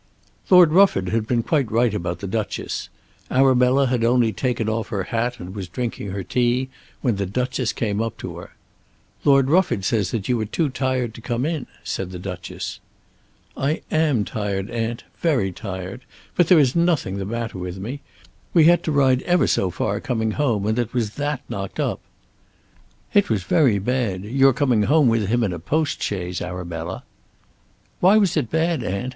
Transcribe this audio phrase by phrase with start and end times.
[0.49, 2.89] Lord Rufford had been quite right about the Duchess.
[3.29, 6.69] Arabella had only taken off her hat and was drinking her tea
[7.01, 8.55] when the Duchess came up to her.
[9.23, 12.79] "Lord Rufford says that you were too tired to come in," said the Duchess.
[13.55, 16.01] "I am tired, aunt; very tired.
[16.35, 17.99] But there is nothing the matter with me.
[18.55, 21.83] We had to ride ever so far coming home and it was that knocked me
[21.85, 21.99] up."
[23.13, 27.03] "It was very bad, your coming home with him in a postchaise, Arabella."
[27.99, 29.09] "Why was it bad, aunt?